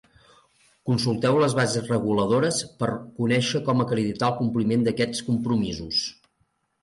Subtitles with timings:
[0.89, 6.01] Consulteu les bases reguladores per conèixer com acreditar el compliment d'aquests compromisos.